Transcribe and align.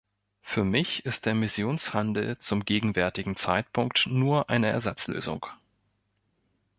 Für 0.41 0.63
mich 0.63 1.05
ist 1.05 1.27
der 1.27 1.33
Emissionshandel 1.33 2.39
zum 2.39 2.65
gegenwärtigen 2.65 3.35
Zeitpunkt 3.35 4.07
nur 4.07 4.49
eine 4.49 4.65
Ersatzlösung. 4.65 5.45